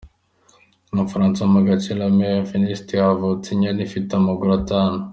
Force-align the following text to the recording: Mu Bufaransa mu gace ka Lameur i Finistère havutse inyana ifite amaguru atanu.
Mu 0.93 1.01
Bufaransa 1.05 1.41
mu 1.53 1.59
gace 1.67 1.91
ka 1.93 1.97
Lameur 1.99 2.39
i 2.43 2.47
Finistère 2.51 3.05
havutse 3.07 3.47
inyana 3.51 3.81
ifite 3.87 4.11
amaguru 4.15 4.51
atanu. 4.61 4.99